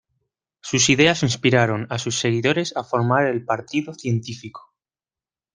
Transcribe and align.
Sus 0.61 0.89
ideas 0.89 1.21
inspiraron 1.21 1.85
a 1.91 1.99
sus 1.99 2.17
seguidores 2.19 2.75
a 2.75 2.83
formar 2.83 3.27
el 3.27 3.45
Partido 3.45 3.93
Científico. 3.93 4.73